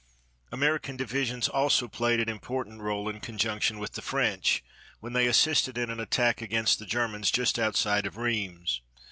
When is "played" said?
1.87-2.19